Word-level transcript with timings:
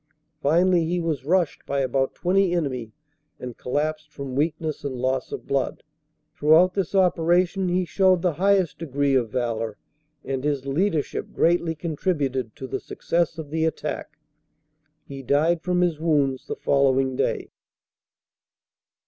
Finally 0.41 0.83
he 0.85 0.99
was 0.99 1.25
rushed 1.25 1.63
by 1.67 1.81
about 1.81 2.15
20 2.15 2.53
enemy 2.55 2.91
and 3.39 3.55
collapsed 3.55 4.11
from 4.11 4.35
weakness 4.35 4.83
and 4.83 4.95
loss 4.95 5.31
of 5.31 5.45
blood. 5.45 5.83
Throughout 6.33 6.73
this 6.73 6.95
operation 6.95 7.69
he 7.69 7.85
showed 7.85 8.23
the 8.23 8.33
highest 8.41 8.79
degree 8.79 9.13
of 9.13 9.29
valor 9.29 9.77
and 10.25 10.43
his 10.43 10.65
leadership 10.65 11.31
greatly 11.31 11.75
contributed 11.75 12.55
to 12.55 12.65
the 12.65 12.79
success 12.79 13.37
of 13.37 13.51
the 13.51 13.63
attack. 13.63 14.17
He 15.05 15.21
died 15.21 15.61
from 15.61 15.81
his 15.81 15.99
wounds 15.99 16.47
the 16.47 16.55
following 16.55 17.15
day. 17.15 17.51